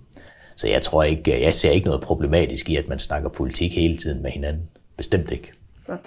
Så 0.56 0.68
jeg 0.68 0.82
tror 0.82 1.04
ikke, 1.04 1.44
jeg 1.44 1.54
ser 1.54 1.72
ikke 1.72 1.88
noget 1.88 2.02
problematisk 2.02 2.70
i, 2.70 2.76
at 2.76 2.88
man 2.88 3.00
snakker 3.00 3.30
politik 3.30 3.76
hele 3.76 3.98
tiden 3.98 4.22
med 4.22 4.32
hinanden. 4.32 4.70
Bestemt 4.98 5.32
ikke. 5.32 5.59
Godt. 5.90 6.02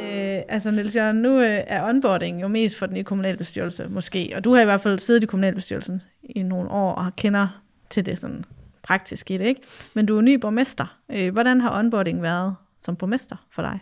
Øh, 0.00 0.42
altså 0.48 0.70
Niels 0.70 0.96
Jørgen, 0.96 1.16
nu 1.16 1.40
øh, 1.40 1.64
er 1.66 1.88
onboarding 1.88 2.42
jo 2.42 2.48
mest 2.48 2.78
for 2.78 2.86
den 2.86 2.96
i 2.96 3.02
kommunalbestyrelse 3.02 3.88
måske, 3.88 4.32
og 4.36 4.44
du 4.44 4.54
har 4.54 4.62
i 4.62 4.64
hvert 4.64 4.80
fald 4.80 4.98
siddet 4.98 5.22
i 5.22 5.26
kommunalbestyrelsen 5.26 6.02
i 6.22 6.42
nogle 6.42 6.70
år 6.70 6.92
og 6.92 7.16
kender 7.16 7.62
til 7.90 8.06
det 8.06 8.18
sådan 8.18 8.44
praktisk 8.82 9.30
i 9.30 9.36
det, 9.36 9.46
ikke? 9.46 9.60
Men 9.94 10.06
du 10.06 10.16
er 10.16 10.20
ny 10.20 10.34
borgmester. 10.34 10.98
Øh, 11.10 11.32
hvordan 11.32 11.60
har 11.60 11.78
onboarding 11.78 12.22
været 12.22 12.56
som 12.78 12.96
borgmester 12.96 13.36
for 13.50 13.62
dig? 13.62 13.80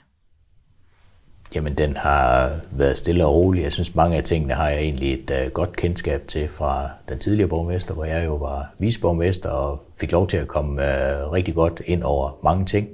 Jamen, 1.54 1.74
den 1.74 1.96
har 1.96 2.50
været 2.72 2.98
stille 2.98 3.26
og 3.26 3.34
rolig. 3.34 3.62
Jeg 3.62 3.72
synes, 3.72 3.94
mange 3.94 4.16
af 4.16 4.24
tingene 4.24 4.54
har 4.54 4.68
jeg 4.68 4.80
egentlig 4.80 5.12
et 5.12 5.30
uh, 5.30 5.52
godt 5.52 5.76
kendskab 5.76 6.28
til 6.28 6.48
fra 6.48 6.90
den 7.08 7.18
tidligere 7.18 7.48
borgmester, 7.48 7.94
hvor 7.94 8.04
jeg 8.04 8.26
jo 8.26 8.34
var 8.34 8.74
viceborgmester 8.78 9.48
og 9.48 9.82
fik 10.00 10.12
lov 10.12 10.28
til 10.28 10.36
at 10.36 10.48
komme 10.48 10.72
uh, 10.72 11.32
rigtig 11.32 11.54
godt 11.54 11.82
ind 11.86 12.02
over 12.02 12.38
mange 12.44 12.64
ting. 12.64 12.88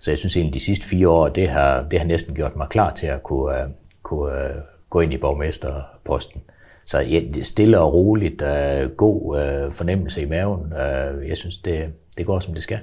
Så 0.00 0.10
jeg 0.10 0.18
synes 0.18 0.36
egentlig, 0.36 0.54
de 0.54 0.64
sidste 0.64 0.86
fire 0.86 1.08
år, 1.08 1.28
det 1.28 1.48
har, 1.48 1.82
det 1.90 1.98
har 1.98 2.06
næsten 2.06 2.34
gjort 2.34 2.56
mig 2.56 2.68
klar 2.68 2.94
til 2.94 3.06
at 3.06 3.22
kunne, 3.22 3.44
uh, 3.44 3.70
kunne 4.02 4.32
uh, 4.32 4.62
gå 4.90 5.00
ind 5.00 5.12
i 5.12 5.16
borgmesterposten. 5.16 6.40
Så 6.86 6.98
ja, 6.98 7.20
det 7.34 7.36
er 7.36 7.44
stille 7.44 7.78
og 7.80 7.94
roligt, 7.94 8.42
uh, 8.42 8.90
god 8.96 9.22
uh, 9.22 9.72
fornemmelse 9.72 10.22
i 10.22 10.26
maven. 10.26 10.72
Uh, 10.72 11.28
jeg 11.28 11.36
synes, 11.36 11.58
det, 11.58 11.92
det 12.18 12.26
går, 12.26 12.40
som 12.40 12.54
det 12.54 12.62
skal. 12.62 12.78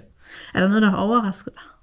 Er 0.55 0.59
der 0.59 0.67
noget, 0.67 0.81
der 0.81 0.89
har 0.89 0.97
overrasket 0.97 1.53
dig? 1.53 1.74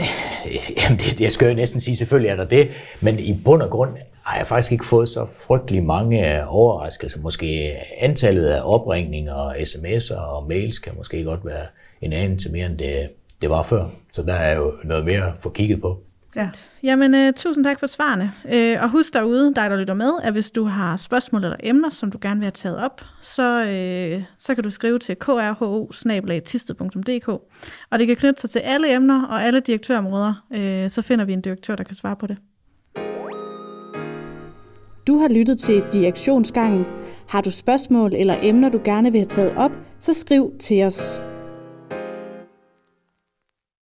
Øh, 0.00 0.70
jamen, 0.76 0.98
det, 0.98 1.20
jeg 1.20 1.32
skal 1.32 1.48
jo 1.48 1.54
næsten 1.54 1.80
sige, 1.80 1.96
selvfølgelig 1.96 2.30
er 2.30 2.36
der 2.36 2.44
det, 2.44 2.68
men 3.00 3.18
i 3.18 3.40
bund 3.44 3.62
og 3.62 3.70
grund 3.70 3.90
har 4.24 4.38
jeg 4.38 4.46
faktisk 4.46 4.72
ikke 4.72 4.86
fået 4.86 5.08
så 5.08 5.26
frygtelig 5.46 5.84
mange 5.84 6.48
overraskelser. 6.48 7.20
Måske 7.20 7.76
antallet 7.98 8.46
af 8.46 8.60
opringninger 8.64 9.34
og 9.34 9.56
sms'er 9.56 10.20
og 10.20 10.48
mails 10.48 10.78
kan 10.78 10.92
måske 10.96 11.24
godt 11.24 11.44
være 11.44 11.66
en 12.00 12.12
anelse 12.12 12.52
mere, 12.52 12.66
end 12.66 12.78
det, 12.78 13.08
det 13.42 13.50
var 13.50 13.62
før. 13.62 13.86
Så 14.12 14.22
der 14.22 14.34
er 14.34 14.56
jo 14.56 14.72
noget 14.84 15.04
mere 15.04 15.26
at 15.26 15.32
få 15.40 15.50
kigget 15.50 15.80
på. 15.80 16.00
Ja. 16.36 16.48
Jamen, 16.82 17.14
uh, 17.14 17.34
tusind 17.36 17.64
tak 17.64 17.80
for 17.80 17.86
svarene. 17.86 18.32
Uh, 18.44 18.82
og 18.82 18.90
husk 18.90 19.14
derude, 19.14 19.54
dig 19.54 19.70
der 19.70 19.76
lytter 19.76 19.94
med, 19.94 20.12
at 20.22 20.32
hvis 20.32 20.50
du 20.50 20.64
har 20.64 20.96
spørgsmål 20.96 21.44
eller 21.44 21.56
emner, 21.62 21.90
som 21.90 22.10
du 22.10 22.18
gerne 22.20 22.40
vil 22.40 22.44
have 22.44 22.50
taget 22.50 22.78
op, 22.78 23.00
så, 23.22 23.60
uh, 24.16 24.22
så 24.38 24.54
kan 24.54 24.64
du 24.64 24.70
skrive 24.70 24.98
til 24.98 25.16
krho 25.18 25.36
Og 27.90 27.98
det 27.98 28.06
kan 28.06 28.16
knytte 28.16 28.40
sig 28.40 28.50
til 28.50 28.58
alle 28.58 28.94
emner 28.94 29.26
og 29.26 29.44
alle 29.44 29.60
direktørområder. 29.60 30.44
Uh, 30.50 30.90
så 30.90 31.02
finder 31.02 31.24
vi 31.24 31.32
en 31.32 31.40
direktør, 31.40 31.76
der 31.76 31.84
kan 31.84 31.94
svare 31.94 32.16
på 32.16 32.26
det. 32.26 32.36
Du 35.06 35.18
har 35.18 35.28
lyttet 35.28 35.58
til 35.58 35.84
Direktionsgangen. 35.92 36.84
Har 37.28 37.40
du 37.40 37.50
spørgsmål 37.50 38.14
eller 38.14 38.36
emner, 38.42 38.68
du 38.68 38.80
gerne 38.84 39.12
vil 39.12 39.18
have 39.18 39.26
taget 39.26 39.56
op, 39.56 39.72
så 39.98 40.14
skriv 40.14 40.52
til 40.60 40.82
os. 40.84 41.20